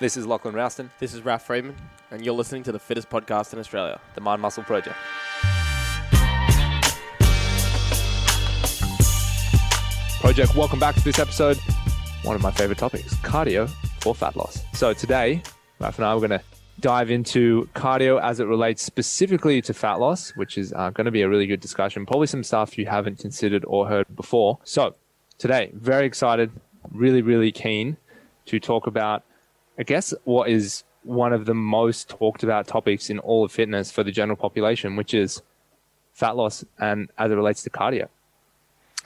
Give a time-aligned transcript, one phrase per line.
[0.00, 1.76] This is Lachlan Ralston, This is Ralph Freeman,
[2.10, 4.00] and you're listening to the fittest podcast in Australia.
[4.14, 4.96] the Mind Muscle Project.
[10.20, 11.58] Project, welcome back to this episode.
[12.22, 13.68] One of my favorite topics cardio
[14.00, 14.64] for fat loss.
[14.72, 15.42] So, today,
[15.80, 16.40] Ralph and I are going to
[16.80, 21.10] dive into cardio as it relates specifically to fat loss, which is uh, going to
[21.10, 22.06] be a really good discussion.
[22.06, 24.60] Probably some stuff you haven't considered or heard before.
[24.64, 24.94] So,
[25.36, 26.50] today, very excited,
[26.90, 27.98] really, really keen
[28.46, 29.24] to talk about,
[29.80, 33.90] I guess, what is one of the most talked about topics in all of fitness
[33.90, 35.40] for the general population, which is
[36.12, 38.08] fat loss and as it relates to cardio.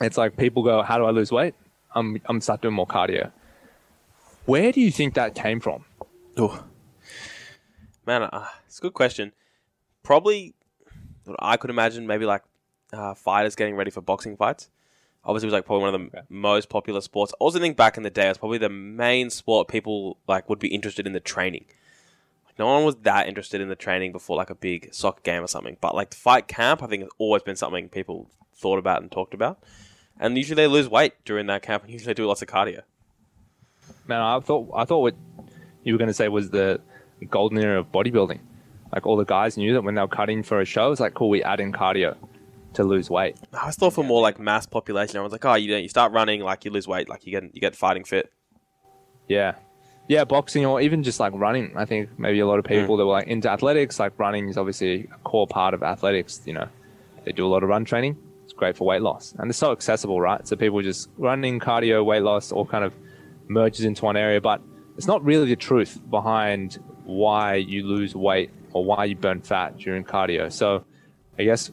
[0.01, 1.55] It's like people go, How do I lose weight?
[1.93, 3.31] I'm, I'm start doing more cardio.
[4.43, 5.85] Where do you think that came from?
[6.35, 6.65] Oh,
[8.05, 9.31] man, uh, it's a good question.
[10.03, 10.55] Probably,
[11.39, 12.43] I could imagine maybe like
[12.91, 14.69] uh, fighters getting ready for boxing fights.
[15.25, 16.25] Obviously, it was like probably one of the Okay.
[16.29, 17.33] most popular sports.
[17.33, 20.47] I also think back in the day, it was probably the main sport people like
[20.49, 21.65] would be interested in the training.
[22.45, 25.43] Like, no one was that interested in the training before like a big soccer game
[25.43, 25.77] or something.
[25.81, 29.11] But like the fight camp, I think has always been something people thought about and
[29.11, 29.63] talked about.
[30.19, 32.83] And usually they lose weight during that camp, and usually they do lots of cardio.
[34.07, 35.15] Man, I thought I thought what
[35.83, 36.79] you were going to say was the
[37.29, 38.39] golden era of bodybuilding.
[38.93, 41.15] Like all the guys knew that when they were cutting for a show, it's like,
[41.15, 42.15] cool, we add in cardio
[42.75, 43.37] to lose weight.
[43.53, 46.41] I always thought for more like mass population, everyone's like, oh, you you start running,
[46.41, 48.31] like you lose weight, like you get you get fighting fit.
[49.27, 49.55] Yeah.
[50.07, 51.75] Yeah, boxing or even just like running.
[51.75, 52.73] I think maybe a lot of hmm.
[52.73, 56.41] people that were like into athletics, like running is obviously a core part of athletics.
[56.45, 56.67] You know,
[57.23, 58.17] they do a lot of run training.
[58.43, 59.33] It's great for weight loss.
[59.39, 60.47] And it's so accessible, right?
[60.47, 62.93] So people just running, cardio, weight loss, all kind of
[63.47, 64.39] merges into one area.
[64.39, 64.61] But
[64.95, 69.77] it's not really the truth behind why you lose weight or why you burn fat
[69.77, 70.51] during cardio.
[70.51, 70.85] So
[71.39, 71.71] I guess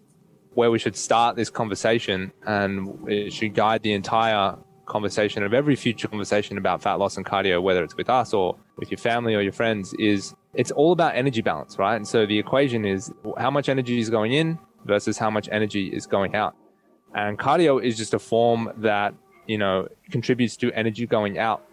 [0.55, 5.77] where we should start this conversation and it should guide the entire conversation of every
[5.77, 9.34] future conversation about fat loss and cardio, whether it's with us or with your family
[9.34, 11.97] or your friends, is it's all about energy balance, right?
[11.97, 15.89] And so the equation is how much energy is going in versus how much energy
[15.89, 16.55] is going out.
[17.14, 19.14] And cardio is just a form that,
[19.46, 21.64] you know, contributes to energy going out.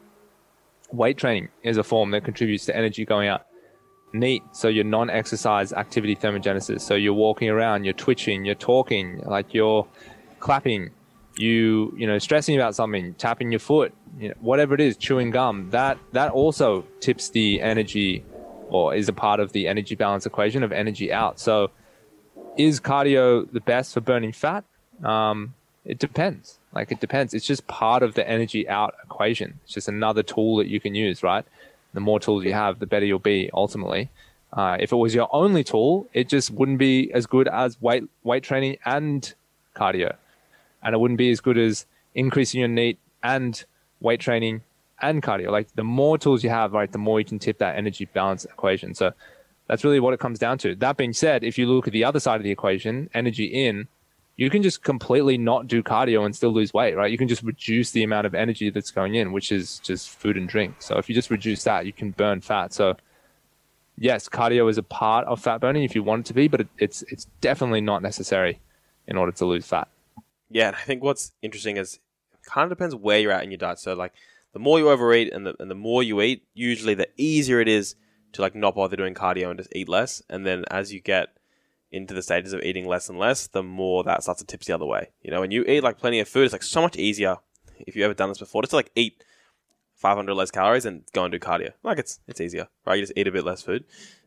[0.91, 3.45] Weight training is a form that contributes to energy going out.
[4.13, 4.43] Neat.
[4.51, 6.81] So your non-exercise activity thermogenesis.
[6.81, 9.87] So you're walking around, you're twitching, you're talking, like you're
[10.39, 10.91] clapping,
[11.37, 15.31] you you know stressing about something, tapping your foot, you know, whatever it is, chewing
[15.31, 15.69] gum.
[15.69, 18.25] That that also tips the energy,
[18.69, 21.39] or is a part of the energy balance equation of energy out.
[21.39, 21.71] So
[22.57, 24.65] is cardio the best for burning fat?
[25.03, 25.53] Um,
[25.85, 26.59] it depends.
[26.73, 27.33] Like it depends.
[27.33, 29.59] It's just part of the energy out equation.
[29.63, 31.45] It's just another tool that you can use, right?
[31.93, 34.09] The more tools you have, the better you'll be ultimately.
[34.51, 38.03] Uh, if it was your only tool, it just wouldn't be as good as weight
[38.23, 39.33] weight training and
[39.75, 40.15] cardio,
[40.81, 41.85] and it wouldn't be as good as
[42.15, 43.63] increasing your NEAT and
[43.99, 44.61] weight training
[45.01, 45.51] and cardio.
[45.51, 48.45] Like the more tools you have, right, the more you can tip that energy balance
[48.45, 48.95] equation.
[48.95, 49.13] So
[49.67, 50.75] that's really what it comes down to.
[50.75, 53.87] That being said, if you look at the other side of the equation, energy in,
[54.39, 57.11] you can just completely not do cardio and still lose weight, right?
[57.11, 60.37] You can just reduce the amount of energy that's going in, which is just food
[60.37, 60.75] and drink.
[60.79, 62.71] So if you just reduce that, you can burn fat.
[62.71, 62.95] So
[63.97, 66.61] yes, cardio is a part of fat burning if you want it to be, but
[66.61, 68.61] it, it's it's definitely not necessary
[69.07, 69.89] in order to lose fat.
[70.49, 71.95] Yeah, and I think what's interesting is
[72.31, 73.79] it kind of depends where you're at in your diet.
[73.79, 74.13] So like
[74.53, 77.67] the more you overeat and the and the more you eat, usually the easier it
[77.67, 77.95] is
[78.31, 80.23] to like not bother doing cardio and just eat less.
[80.29, 81.27] And then as you get
[81.91, 84.73] into the stages of eating less and less, the more that starts to tip the
[84.73, 85.09] other way.
[85.21, 87.37] You know, when you eat like plenty of food, it's like so much easier
[87.79, 89.23] if you've ever done this before, just to like eat
[89.95, 91.73] 500 less calories and go and do cardio.
[91.83, 92.95] Like it's it's easier, right?
[92.95, 93.83] You just eat a bit less food,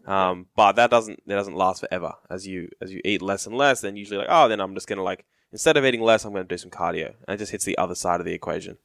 [0.06, 2.14] um, but that doesn't that doesn't last forever.
[2.28, 4.86] As you as you eat less and less, then usually like oh, then I'm just
[4.86, 7.64] gonna like instead of eating less, I'm gonna do some cardio, and it just hits
[7.64, 8.78] the other side of the equation.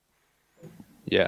[1.06, 1.28] Yeah.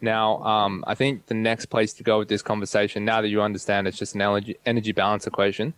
[0.00, 3.40] Now, um, I think the next place to go with this conversation, now that you
[3.40, 5.72] understand it's just an energy, energy balance equation,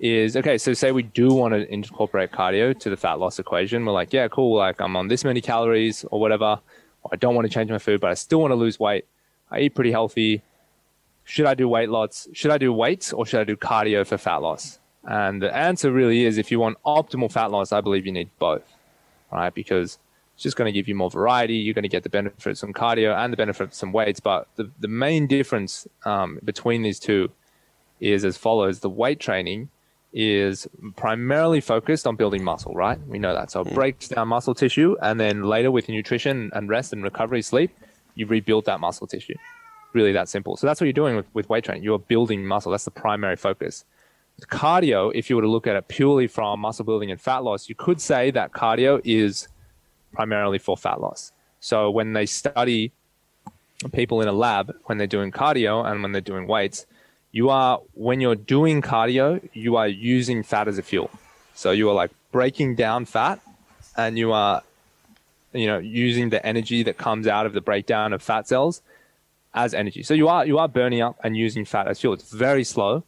[0.00, 0.58] is okay.
[0.58, 3.84] So, say we do want to incorporate cardio to the fat loss equation.
[3.84, 4.56] We're like, yeah, cool.
[4.56, 6.60] Like, I'm on this many calories or whatever.
[7.02, 9.04] Or I don't want to change my food, but I still want to lose weight.
[9.50, 10.42] I eat pretty healthy.
[11.24, 12.28] Should I do weight loss?
[12.32, 14.78] Should I do weights or should I do cardio for fat loss?
[15.04, 18.30] And the answer really is if you want optimal fat loss, I believe you need
[18.38, 18.62] both,
[19.32, 19.52] right?
[19.52, 19.98] Because
[20.34, 21.54] it's just going to give you more variety.
[21.54, 24.20] You're going to get the benefits from cardio and the benefit of some weights.
[24.20, 27.30] But the, the main difference um, between these two
[28.00, 29.70] is as follows the weight training
[30.12, 30.66] is
[30.96, 32.98] primarily focused on building muscle, right?
[33.06, 33.50] We know that.
[33.50, 33.74] So it hmm.
[33.74, 37.70] breaks down muscle tissue, and then later with nutrition and rest and recovery, sleep,
[38.14, 39.36] you rebuild that muscle tissue.
[39.92, 40.56] Really that simple.
[40.56, 41.82] So that's what you're doing with, with weight training.
[41.82, 42.72] You're building muscle.
[42.72, 43.84] That's the primary focus.
[44.42, 47.68] Cardio, if you were to look at it purely from muscle building and fat loss,
[47.68, 49.48] you could say that cardio is
[50.12, 51.32] primarily for fat loss.
[51.60, 52.92] So when they study
[53.92, 56.86] people in a lab when they're doing cardio and when they're doing weights,
[57.32, 61.10] you are when you're doing cardio, you are using fat as a fuel.
[61.54, 63.40] So you are like breaking down fat
[63.96, 64.62] and you are
[65.52, 68.82] you know using the energy that comes out of the breakdown of fat cells
[69.54, 70.02] as energy.
[70.02, 72.14] So you are you are burning up and using fat as fuel.
[72.14, 73.04] It's very slow,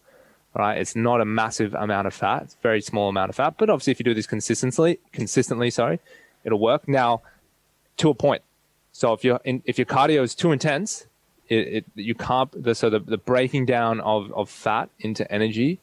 [0.54, 0.78] right?
[0.78, 2.42] It's not a massive amount of fat.
[2.42, 3.54] It's a very small amount of fat.
[3.58, 6.00] But obviously, if you do this consistently, consistently, sorry,
[6.44, 6.88] it'll work.
[6.88, 7.22] Now,
[7.98, 8.42] to a point.
[8.92, 11.06] So if your if your cardio is too intense,
[11.50, 12.50] it, it you can't.
[12.62, 15.80] The, so the, the breaking down of, of fat into energy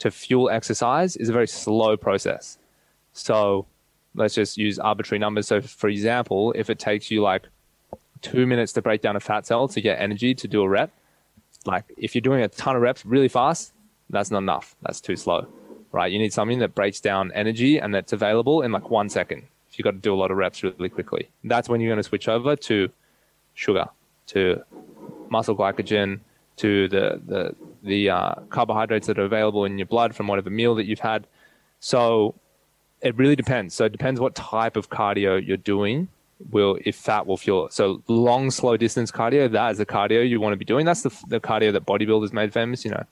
[0.00, 2.58] to fuel exercise is a very slow process.
[3.12, 3.66] So
[4.16, 5.46] let's just use arbitrary numbers.
[5.46, 7.46] So for example, if it takes you like
[8.22, 10.90] two minutes to break down a fat cell to get energy to do a rep,
[11.66, 13.72] like if you're doing a ton of reps really fast,
[14.10, 14.74] that's not enough.
[14.82, 15.46] That's too slow,
[15.92, 16.10] right?
[16.10, 19.44] You need something that breaks down energy and that's available in like one second.
[19.70, 22.02] If you've got to do a lot of reps really quickly, that's when you're going
[22.02, 22.90] to switch over to
[23.54, 23.86] sugar,
[24.26, 24.62] to
[25.32, 26.20] muscle glycogen,
[26.56, 30.74] to the the the uh, carbohydrates that are available in your blood from whatever meal
[30.76, 31.26] that you've had.
[31.80, 32.34] So
[33.00, 33.74] it really depends.
[33.74, 36.08] So it depends what type of cardio you're doing.
[36.50, 37.72] Will if fat will fuel it.
[37.72, 40.84] So long, slow distance cardio, that is the cardio you want to be doing.
[40.84, 42.84] That's the, the cardio that bodybuilders made famous.
[42.84, 43.04] You know,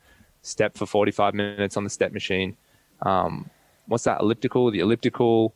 [0.43, 2.57] step for 45 minutes on the step machine.
[3.03, 3.49] Um,
[3.87, 4.21] what's that?
[4.21, 5.55] Elliptical, the elliptical,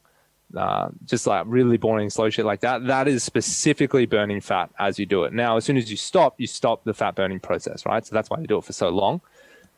[0.56, 2.87] uh, just like really boring slow shit like that.
[2.87, 5.32] That is specifically burning fat as you do it.
[5.32, 8.06] Now, as soon as you stop, you stop the fat burning process, right?
[8.06, 9.20] So that's why you do it for so long.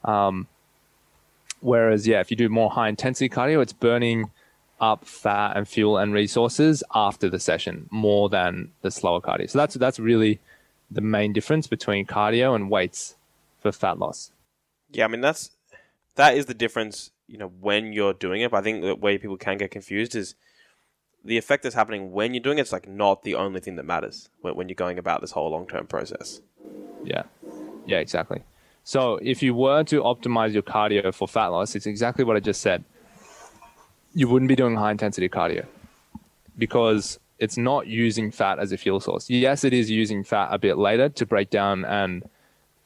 [0.05, 0.47] Um,
[1.61, 4.31] whereas, yeah, if you do more high intensity cardio, it's burning
[4.81, 9.49] up fat and fuel and resources after the session more than the slower cardio.
[9.49, 10.41] So that's that's really
[10.91, 13.17] the main difference between cardio and weights
[13.61, 14.31] for fat loss.
[14.93, 15.51] Yeah, I mean that's
[16.17, 17.11] that is the difference.
[17.27, 20.15] You know, when you're doing it, but I think the way people can get confused
[20.15, 20.35] is
[21.27, 24.29] the effect that's happening when you're doing it's like not the only thing that matters
[24.41, 26.41] when, when you're going about this whole long term process.
[27.05, 27.23] Yeah,
[27.87, 28.43] yeah, exactly.
[28.85, 32.41] So if you were to optimize your cardio for fat loss, it's exactly what I
[32.41, 32.85] just said
[34.17, 35.67] you wouldn't be doing high intensity cardio
[36.57, 39.29] because it's not using fat as a fuel source.
[39.29, 42.25] Yes, it is using fat a bit later to break down and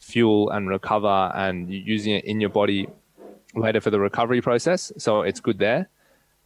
[0.00, 2.88] fuel and recover and using it in your body
[3.54, 4.90] later for the recovery process.
[4.98, 5.88] So it's good there.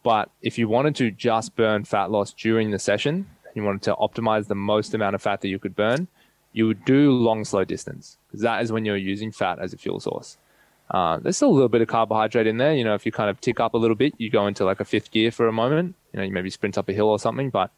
[0.05, 3.95] But if you wanted to just burn fat loss during the session, you wanted to
[3.95, 6.07] optimize the most amount of fat that you could burn,
[6.53, 9.77] you would do long, slow distance because that is when you're using fat as a
[9.79, 10.37] fuel source.
[10.91, 12.75] Uh, there's still a little bit of carbohydrate in there.
[12.75, 14.81] You know, if you kind of tick up a little bit, you go into like
[14.81, 15.95] a fifth gear for a moment.
[16.13, 17.49] You know, you maybe sprint up a hill or something.
[17.49, 17.71] But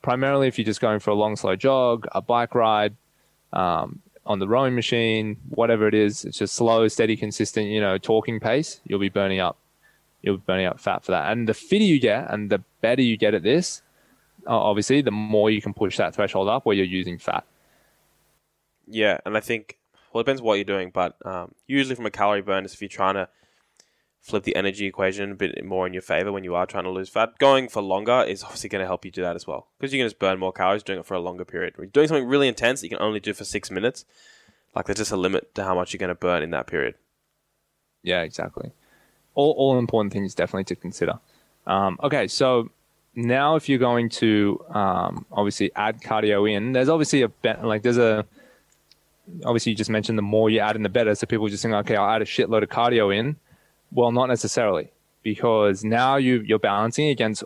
[0.00, 2.94] primarily, if you're just going for a long, slow jog, a bike ride,
[3.52, 7.66] um, on the rowing machine, whatever it is, it's just slow, steady, consistent.
[7.66, 8.80] You know, talking pace.
[8.84, 9.58] You'll be burning up.
[10.22, 11.32] You'll be burning up fat for that.
[11.32, 13.82] And the fitter you get, and the better you get at this,
[14.46, 17.44] obviously, the more you can push that threshold up where you're using fat.
[18.86, 19.78] Yeah, and I think
[20.12, 22.82] well, it depends what you're doing, but um, usually from a calorie burn is if
[22.82, 23.28] you're trying to
[24.22, 26.90] flip the energy equation a bit more in your favor when you are trying to
[26.90, 27.36] lose fat.
[27.38, 29.98] Going for longer is obviously going to help you do that as well because you
[29.98, 31.76] can just burn more calories doing it for a longer period.
[31.76, 34.04] When you're doing something really intense that you can only do for six minutes,
[34.76, 36.94] like there's just a limit to how much you're going to burn in that period.
[38.04, 38.70] Yeah, exactly.
[39.34, 41.18] All, all important things definitely to consider.
[41.66, 42.70] Um, okay, so
[43.14, 47.30] now if you're going to um, obviously add cardio in, there's obviously a
[47.62, 48.26] like there's a
[49.44, 51.14] obviously you just mentioned the more you add in the better.
[51.14, 53.36] So people just think, okay, I'll add a shitload of cardio in.
[53.90, 54.90] Well, not necessarily,
[55.22, 57.44] because now you you're balancing against,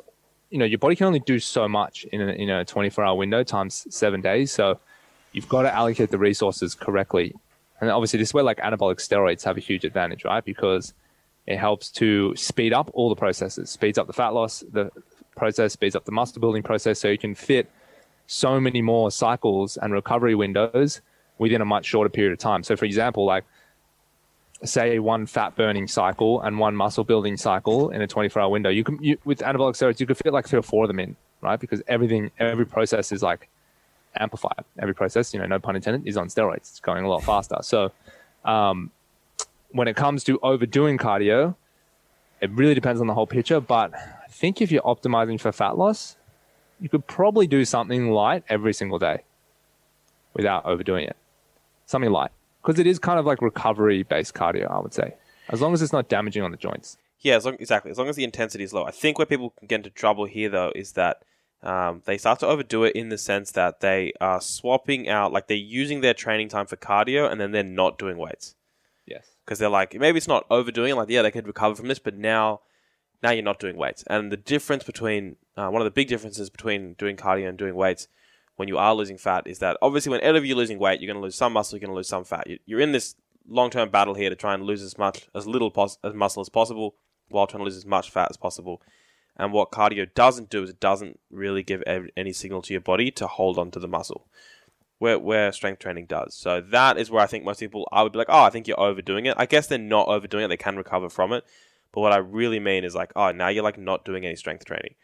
[0.51, 3.15] you know, your body can only do so much in a, in a 24 hour
[3.17, 4.53] window times seven days.
[4.53, 4.79] So
[5.33, 7.35] you've got to allocate the resources correctly.
[7.81, 10.45] And obviously, this is where like anabolic steroids have a huge advantage, right?
[10.45, 10.95] Because
[11.47, 14.91] it helps to speed up all the processes, speeds up the fat loss, the
[15.37, 17.71] process, speeds up the muscle building process, so you can fit
[18.27, 21.01] so many more cycles and recovery windows
[21.39, 22.63] within a much shorter period of time.
[22.63, 23.45] So, for example, like
[24.65, 28.71] say one fat burning cycle and one muscle building cycle in a 24 hour window,
[28.71, 30.99] you can you, with anabolic steroids you could fit like three or four of them
[30.99, 31.61] in, right?
[31.61, 33.49] Because everything, every process is like
[34.17, 34.65] amplified.
[34.79, 36.57] Every process, you know, no pun intended, is on steroids.
[36.57, 37.59] It's going a lot faster.
[37.61, 37.93] So,
[38.45, 38.91] um,
[39.71, 41.57] when it comes to overdoing cardio,
[42.41, 43.61] it really depends on the whole picture.
[43.61, 46.17] But I think if you're optimizing for fat loss,
[46.81, 49.23] you could probably do something light every single day
[50.35, 51.17] without overdoing it
[51.87, 52.31] something light
[52.61, 55.15] because it is kind of like recovery based cardio, I would say,
[55.49, 56.99] as long as it's not damaging on the joints.
[57.21, 57.91] Yeah, as long, exactly.
[57.91, 58.85] As long as the intensity is low.
[58.85, 61.23] I think where people can get into trouble here, though, is that
[61.63, 65.47] um, they start to overdo it in the sense that they are swapping out, like
[65.47, 68.55] they're using their training time for cardio and then they're not doing weights.
[69.07, 69.36] Yes.
[69.47, 72.01] Because they're like, maybe it's not overdoing it, like, yeah, they could recover from this,
[72.01, 72.61] but now
[73.23, 74.05] now you're not doing weights.
[74.09, 77.75] And the difference between, uh, one of the big differences between doing cardio and doing
[77.75, 78.09] weights
[78.57, 81.25] when you are losing fat is that obviously whenever you're losing weight, you're going to
[81.25, 82.47] lose some muscle, you're going to lose some fat.
[82.47, 83.15] You- You're in this
[83.49, 86.49] long-term battle here to try and lose as much as little pos- as muscle as
[86.51, 86.97] possible
[87.29, 88.83] while trying to lose as much fat as possible.
[89.37, 93.11] And what cardio doesn't do is it doesn't really give any signal to your body
[93.13, 94.27] to hold on to the muscle,
[94.99, 96.35] where where strength training does.
[96.35, 98.67] So that is where I think most people I would be like, oh, I think
[98.67, 99.35] you're overdoing it.
[99.37, 101.45] I guess they're not overdoing it; they can recover from it.
[101.93, 104.65] But what I really mean is like, oh, now you're like not doing any strength
[104.65, 104.95] training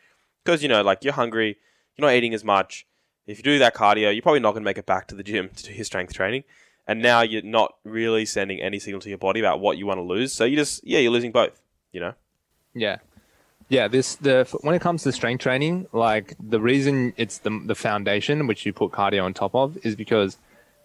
[0.45, 1.59] because you know, like you're hungry,
[1.97, 2.87] you're not eating as much.
[3.27, 5.23] If you do that cardio, you're probably not going to make it back to the
[5.23, 6.45] gym to do your strength training.
[6.87, 9.99] And now you're not really sending any signal to your body about what you want
[9.99, 10.33] to lose.
[10.33, 11.61] So you just, yeah, you're losing both.
[11.93, 12.15] You know.
[12.75, 12.99] Yeah.
[13.73, 17.75] Yeah, this the when it comes to strength training, like the reason it's the the
[17.75, 20.37] foundation which you put cardio on top of is because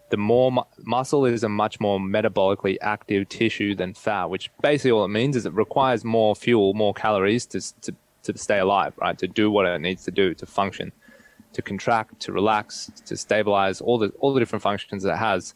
[0.10, 4.92] the more mu- muscle is a much more metabolically active tissue than fat, which basically
[4.92, 8.94] all it means is it requires more fuel, more calories to to to stay alive,
[9.02, 9.18] right?
[9.18, 10.94] To do what it needs to do to function,
[11.52, 15.56] to contract, to relax, to stabilize, all the all the different functions that it has.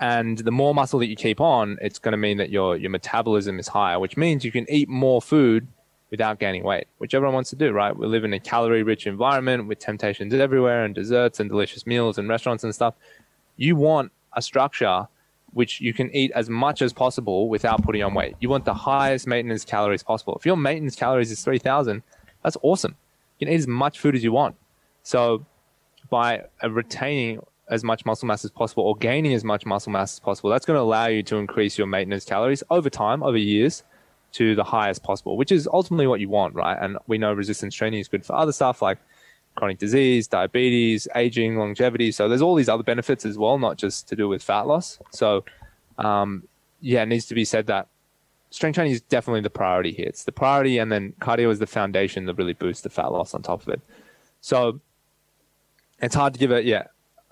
[0.00, 2.90] And the more muscle that you keep on, it's going to mean that your your
[2.90, 5.66] metabolism is higher, which means you can eat more food
[6.12, 7.96] without gaining weight, which everyone wants to do, right?
[7.96, 12.18] We live in a calorie rich environment with temptations everywhere and desserts and delicious meals
[12.18, 12.94] and restaurants and stuff.
[13.56, 15.08] You want a structure
[15.54, 18.36] which you can eat as much as possible without putting on weight.
[18.40, 20.36] You want the highest maintenance calories possible.
[20.36, 22.02] If your maintenance calories is 3000,
[22.42, 22.94] that's awesome.
[23.38, 24.56] You can eat as much food as you want.
[25.02, 25.46] So
[26.10, 27.40] by uh, retaining
[27.70, 30.66] as much muscle mass as possible or gaining as much muscle mass as possible, that's
[30.66, 33.82] going to allow you to increase your maintenance calories over time, over years,
[34.32, 36.76] to the highest possible, which is ultimately what you want, right?
[36.80, 38.98] And we know resistance training is good for other stuff like
[39.54, 42.10] chronic disease, diabetes, aging, longevity.
[42.12, 44.98] So there's all these other benefits as well, not just to do with fat loss.
[45.10, 45.44] So,
[45.98, 46.44] um,
[46.80, 47.88] yeah, it needs to be said that
[48.50, 50.06] strength training is definitely the priority here.
[50.06, 53.34] It's the priority, and then cardio is the foundation that really boosts the fat loss
[53.34, 53.80] on top of it.
[54.40, 54.80] So
[56.00, 56.84] it's hard to give a yeah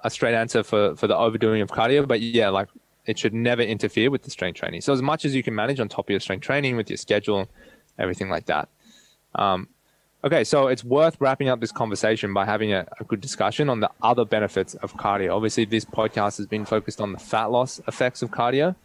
[0.05, 2.69] a straight answer for for the overdoing of cardio, but yeah, like
[3.11, 4.81] it should never interfere with the strength training.
[4.81, 6.97] So as much as you can manage on top of your strength training with your
[6.97, 7.49] schedule,
[7.99, 8.69] everything like that.
[9.35, 9.69] Um,
[10.25, 13.81] okay, so it's worth wrapping up this conversation by having a, a good discussion on
[13.81, 15.35] the other benefits of cardio.
[15.35, 18.77] Obviously, this podcast has been focused on the fat loss effects of cardio,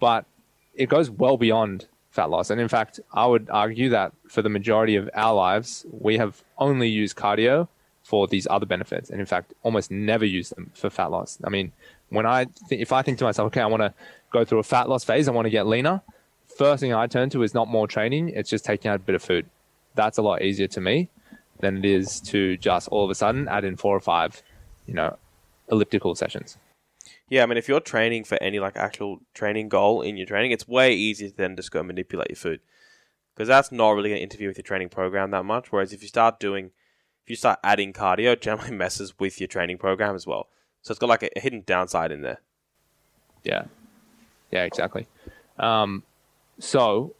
[0.00, 0.26] but
[0.74, 2.50] it goes well beyond fat loss.
[2.50, 6.42] And in fact, I would argue that for the majority of our lives, we have
[6.58, 7.68] only used cardio
[8.02, 11.38] for these other benefits, and in fact, almost never use them for fat loss.
[11.44, 11.72] I mean,
[12.10, 13.94] when I th- if I think to myself, okay, I want to
[14.32, 16.02] go through a fat loss phase, I want to get leaner.
[16.56, 19.14] First thing I turn to is not more training; it's just taking out a bit
[19.14, 19.46] of food.
[19.94, 21.08] That's a lot easier to me
[21.60, 24.42] than it is to just all of a sudden add in four or five,
[24.86, 25.16] you know,
[25.70, 26.56] elliptical sessions.
[27.28, 30.52] Yeah, I mean, if you're training for any like actual training goal in your training,
[30.52, 32.60] it's way easier than just go manipulate your food
[33.38, 35.70] because that's not really going to interfere with your training program that much.
[35.70, 36.72] Whereas if you start doing,
[37.22, 40.48] if you start adding cardio, it generally messes with your training program as well.
[40.82, 42.40] So it's got like a, hidden downside in there.
[43.44, 43.64] Yeah,
[44.50, 45.06] yeah, exactly.
[45.58, 46.02] Um,
[46.58, 47.14] so,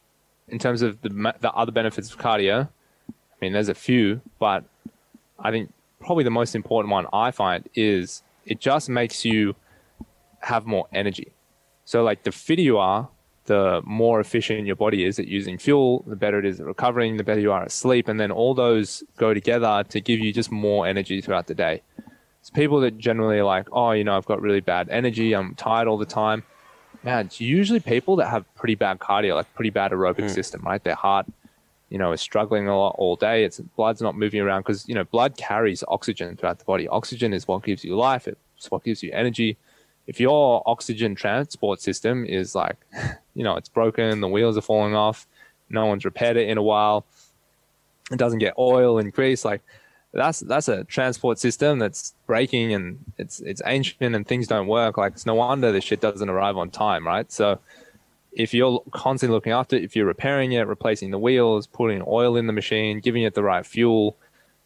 [0.47, 2.67] in terms of the the other benefits of cardio,
[3.09, 4.63] I mean, there's a few, but
[5.39, 9.55] I think probably the most important one I find is it just makes you
[10.41, 11.31] have more energy.
[11.85, 13.09] So, like the fitter you are,
[13.45, 17.17] the more efficient your body is at using fuel, the better it is at recovering,
[17.17, 20.31] the better you are at sleep, and then all those go together to give you
[20.31, 21.81] just more energy throughout the day.
[22.41, 25.55] It's people that generally are like, oh, you know, I've got really bad energy, I'm
[25.55, 26.43] tired all the time.
[27.03, 30.27] Man, it's usually people that have pretty bad cardio, like pretty bad aerobic hmm.
[30.27, 30.83] system, right?
[30.83, 31.27] Their heart,
[31.89, 33.43] you know, is struggling a lot all day.
[33.43, 36.87] It's blood's not moving around because you know blood carries oxygen throughout the body.
[36.87, 38.27] Oxygen is what gives you life.
[38.27, 39.57] It's what gives you energy.
[40.07, 42.77] If your oxygen transport system is like,
[43.35, 45.27] you know, it's broken, the wheels are falling off,
[45.69, 47.05] no one's repaired it in a while,
[48.11, 49.61] it doesn't get oil and grease, like
[50.13, 54.97] that's that's a transport system that's breaking and it's it's ancient and things don't work.
[54.97, 57.31] Like it's no wonder this shit doesn't arrive on time, right?
[57.31, 57.59] So
[58.31, 62.35] if you're constantly looking after it, if you're repairing it, replacing the wheels, putting oil
[62.35, 64.17] in the machine, giving it the right fuel,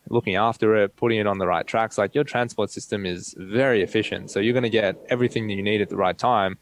[0.09, 3.81] looking after it, putting it on the right tracks, like your transport system is very
[3.81, 4.31] efficient.
[4.31, 6.57] So you're going to get everything that you need at the right time.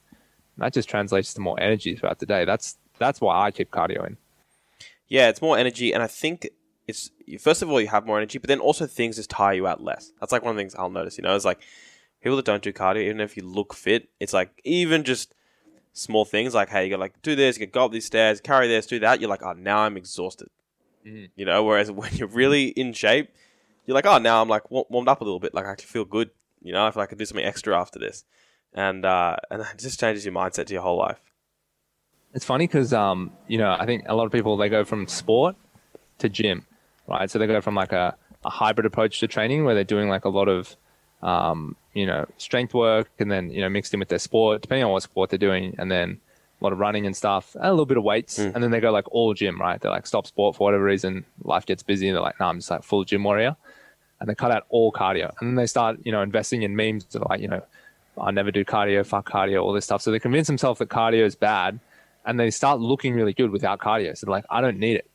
[0.56, 2.46] And that just translates to more energy throughout the day.
[2.46, 4.18] That's that's why I keep cardio in.
[5.08, 6.50] Yeah, it's more energy, and I think
[6.92, 7.10] it's
[7.44, 9.82] first of all you have more energy, but then also things just tire you out
[9.84, 10.12] less.
[10.20, 11.18] That's like one of the things I'll notice.
[11.18, 11.60] You know, it's like
[12.22, 15.34] people that don't do cardio, even if you look fit, it's like even just
[15.94, 17.92] small things like hey, you got to like do this, you got to go up
[17.92, 19.20] these stairs, carry this, do that.
[19.20, 20.50] You're like, oh, now I'm exhausted.
[21.06, 21.30] Mhm.
[21.36, 23.30] You know, whereas when you're really in shape,
[23.86, 25.54] you're like, oh, now I'm like warmed up a little bit.
[25.54, 26.30] Like I can feel good.
[26.62, 28.24] You know, I feel like I could do something extra after this,
[28.74, 31.20] and uh, and it just changes your mindset to your whole life.
[32.34, 35.08] It's funny because um, you know, I think a lot of people they go from
[35.08, 35.56] sport
[36.20, 36.68] to gym,
[37.12, 37.30] right?
[37.30, 38.16] So they go from like a,
[38.46, 40.76] a hybrid approach to training where they're doing like a lot of
[41.22, 44.86] um, you know, strength work, and then you know mixed in with their sport, depending
[44.86, 46.20] on what sport they're doing, and then
[46.60, 48.56] a lot of running and stuff, and a little bit of weights, Mm.
[48.56, 49.80] and then they go like all gym, right?
[49.80, 52.58] They're like stop sport for whatever reason, life gets busy, and they're like, no, I'm
[52.58, 53.56] just like full gym warrior,
[54.20, 57.06] and they cut out all cardio, and then they start you know investing in memes
[57.06, 57.62] that like you know,
[58.20, 60.02] I never do cardio, fuck cardio, all this stuff.
[60.02, 61.80] So they convince themselves that cardio is bad,
[62.26, 64.18] and they start looking really good without cardio.
[64.18, 65.08] So they're like, I don't need it.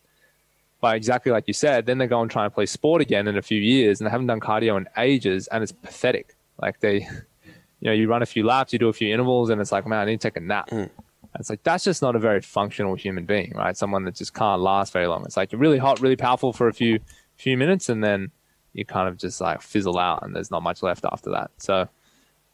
[0.80, 3.37] But exactly like you said, then they go and try and play sport again in
[3.37, 6.37] a few years, and they haven't done cardio in ages, and it's pathetic.
[6.61, 7.00] Like they,
[7.80, 9.87] you know, you run a few laps, you do a few intervals, and it's like,
[9.87, 10.71] man, I need to take a nap.
[10.71, 10.90] Mm.
[11.38, 13.76] It's like that's just not a very functional human being, right?
[13.76, 15.25] Someone that just can't last very long.
[15.25, 17.00] It's like you're really hot, really powerful for a few
[17.37, 18.30] few minutes, and then
[18.73, 21.50] you kind of just like fizzle out, and there's not much left after that.
[21.59, 21.88] So,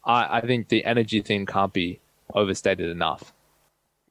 [0.05, 1.99] I, I think the energy thing can't be
[2.33, 3.32] overstated enough.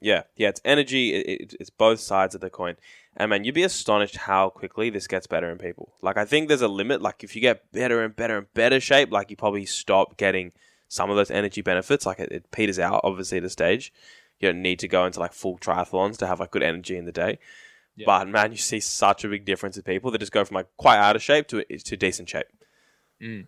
[0.03, 1.13] Yeah, yeah, it's energy.
[1.13, 2.75] It, it, it's both sides of the coin.
[3.15, 5.93] And man, you'd be astonished how quickly this gets better in people.
[6.01, 7.01] Like, I think there's a limit.
[7.01, 10.51] Like, if you get better and better and better shape, like, you probably stop getting
[10.89, 12.05] some of those energy benefits.
[12.05, 13.93] Like, it, it peters out, obviously, at a stage.
[14.39, 17.05] You don't need to go into like full triathlons to have like good energy in
[17.05, 17.39] the day.
[17.95, 18.05] Yeah.
[18.05, 20.67] But man, you see such a big difference in people that just go from like
[20.75, 22.47] quite out of shape to to decent shape.
[23.21, 23.47] Mm.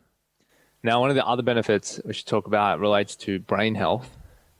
[0.83, 4.09] Now, one of the other benefits we should talk about relates to brain health.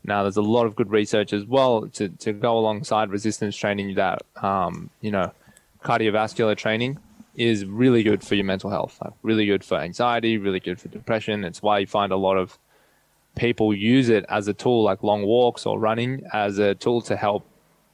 [0.08, 3.96] Now, there's a lot of good research as well to, to go alongside resistance training
[3.96, 5.32] that, um, you know,
[5.84, 7.00] cardiovascular training
[7.36, 10.88] is really good for your mental health, like really good for anxiety, really good for
[10.88, 11.44] depression.
[11.44, 12.58] It's why you find a lot of
[13.36, 17.16] people use it as a tool, like long walks or running, as a tool to
[17.16, 17.46] help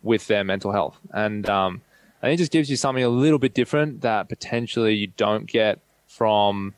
[0.03, 0.97] with their mental health.
[1.11, 1.81] And um,
[2.21, 5.45] I think it just gives you something a little bit different that potentially you don't
[5.45, 6.75] get from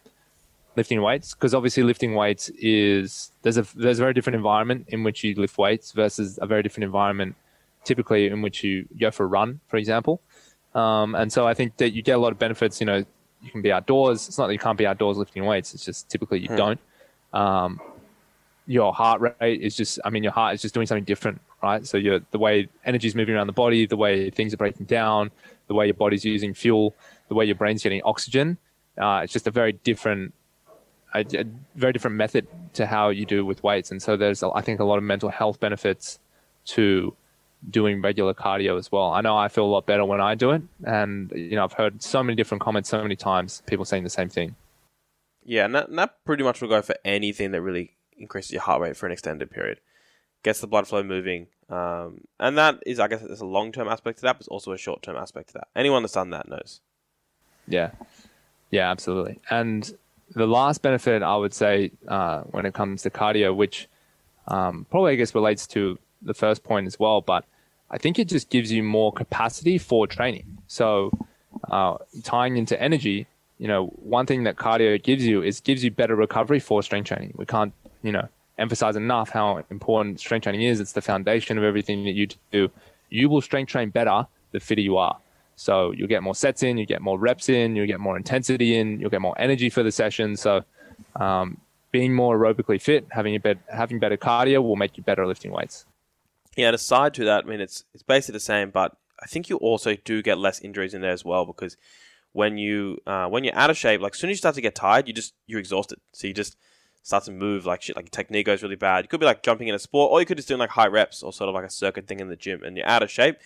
[0.75, 5.03] lifting weights because obviously lifting weights is there's a there's a very different environment in
[5.03, 7.35] which you lift weights versus a very different environment
[7.83, 10.21] typically in which you go for a run for example.
[10.73, 13.05] Um, and so I think that you get a lot of benefits you know
[13.41, 14.27] you can be outdoors.
[14.27, 16.79] It's not that you can't be outdoors lifting weights it's just typically you don't.
[17.33, 17.79] Um,
[18.65, 21.85] your heart rate is just I mean your heart is just doing something different right?
[21.85, 24.85] So your the way energy is moving around the body the way things are breaking
[24.85, 25.31] down
[25.67, 26.95] the way your body's using fuel
[27.27, 28.57] the way your brain's getting oxygen
[28.97, 30.33] uh, it's just a very different
[31.13, 31.45] a, a
[31.75, 33.91] very different method to how you do with weights.
[33.91, 36.19] And so there's, I think, a lot of mental health benefits
[36.65, 37.15] to
[37.69, 39.11] doing regular cardio as well.
[39.11, 40.63] I know I feel a lot better when I do it.
[40.83, 44.09] And, you know, I've heard so many different comments so many times, people saying the
[44.09, 44.55] same thing.
[45.45, 48.61] Yeah, and that, and that pretty much will go for anything that really increases your
[48.61, 49.79] heart rate for an extended period.
[50.43, 51.47] Gets the blood flow moving.
[51.69, 54.47] Um, and that is, I guess, there's a long term aspect to that, but it's
[54.47, 55.67] also a short term aspect to that.
[55.75, 56.81] Anyone that's done that knows.
[57.67, 57.91] Yeah.
[58.71, 59.39] Yeah, absolutely.
[59.49, 59.89] And
[60.31, 63.87] the last benefit I would say uh, when it comes to cardio, which
[64.47, 67.45] um, probably I guess relates to the first point as well, but
[67.91, 70.57] I think it just gives you more capacity for training.
[70.67, 71.11] So
[71.69, 73.27] uh, tying into energy,
[73.59, 77.07] you know, one thing that cardio gives you is gives you better recovery for strength
[77.07, 77.33] training.
[77.35, 80.79] We can't, you know, emphasize enough how important strength training is.
[80.79, 82.71] It's the foundation of everything that you do.
[83.09, 85.17] You will strength train better the fitter you are.
[85.63, 88.75] So you'll get more sets in, you get more reps in, you'll get more intensity
[88.75, 90.35] in, you'll get more energy for the session.
[90.35, 90.65] So
[91.15, 91.57] um,
[91.89, 95.53] being more aerobically fit, having a bet- having better cardio will make you better lifting
[95.53, 95.85] weights.
[96.57, 99.49] Yeah, and aside to that, I mean, it's it's basically the same, but I think
[99.49, 101.77] you also do get less injuries in there as well because
[102.33, 104.61] when you uh, when you're out of shape, like as soon as you start to
[104.61, 106.57] get tired, you just you're exhausted, so you just
[107.03, 107.95] start to move like shit.
[107.95, 109.05] Like technique goes really bad.
[109.05, 110.87] You could be like jumping in a sport, or you could just doing like high
[110.87, 113.09] reps or sort of like a circuit thing in the gym, and you're out of
[113.09, 113.37] shape.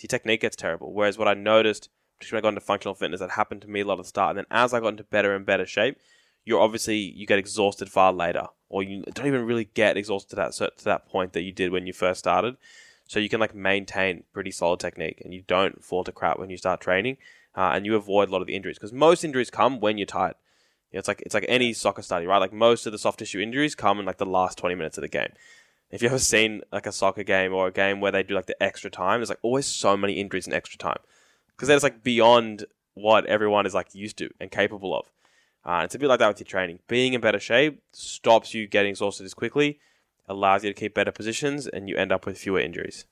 [0.00, 0.94] So your technique gets terrible.
[0.94, 3.80] Whereas what I noticed, particularly when I got into functional fitness, that happened to me
[3.80, 5.98] a lot at the start, and then as I got into better and better shape,
[6.46, 10.36] you're obviously you get exhausted far later, or you don't even really get exhausted to
[10.36, 12.56] that to that point that you did when you first started.
[13.08, 16.48] So you can like maintain pretty solid technique, and you don't fall to crap when
[16.48, 17.18] you start training,
[17.54, 20.06] uh, and you avoid a lot of the injuries because most injuries come when you're
[20.06, 20.36] tired.
[20.92, 22.38] You know, it's like it's like any soccer study, right?
[22.38, 25.02] Like most of the soft tissue injuries come in like the last twenty minutes of
[25.02, 25.32] the game.
[25.90, 28.46] If you've ever seen like a soccer game or a game where they do like
[28.46, 30.98] the extra time, there's like always so many injuries in extra time
[31.56, 35.10] because that's like beyond what everyone is like used to and capable of.
[35.64, 36.78] Uh, it's a bit like that with your training.
[36.88, 39.78] Being in better shape stops you getting exhausted as quickly,
[40.28, 43.04] allows you to keep better positions, and you end up with fewer injuries.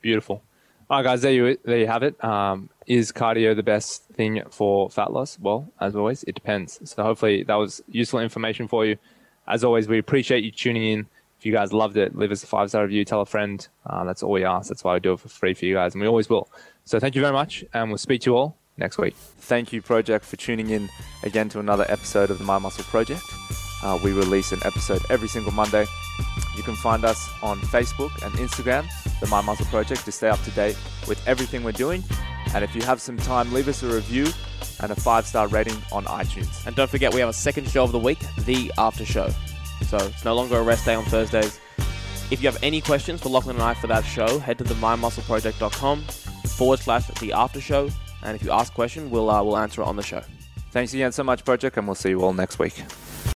[0.00, 0.42] Beautiful.
[0.90, 2.22] All right, guys, there you there you have it.
[2.22, 5.38] Um, is cardio the best thing for fat loss?
[5.40, 6.80] Well, as always, it depends.
[6.84, 8.98] So hopefully that was useful information for you.
[9.48, 11.06] As always, we appreciate you tuning in.
[11.42, 13.66] If you guys loved it, leave us a five star review, tell a friend.
[13.84, 14.68] Uh, that's all we ask.
[14.68, 16.48] That's why we do it for free for you guys, and we always will.
[16.84, 19.16] So thank you very much, and we'll speak to you all next week.
[19.16, 20.88] Thank you, Project, for tuning in
[21.24, 23.24] again to another episode of the Mind Muscle Project.
[23.82, 25.84] Uh, we release an episode every single Monday.
[26.56, 28.86] You can find us on Facebook and Instagram,
[29.18, 30.78] the Mind Muscle Project, to stay up to date
[31.08, 32.04] with everything we're doing.
[32.54, 34.28] And if you have some time, leave us a review
[34.78, 36.64] and a five star rating on iTunes.
[36.68, 39.28] And don't forget, we have a second show of the week, the after show.
[39.82, 41.60] So it's no longer a rest day on Thursdays.
[42.30, 44.74] If you have any questions for Lachlan and I for that show, head to the
[44.74, 46.02] mindmuscleproject.com
[46.56, 47.90] forward slash the after show.
[48.22, 50.22] And if you ask a question, we'll, uh, we'll answer it on the show.
[50.70, 52.82] Thanks again so much, Project, and we'll see you all next week.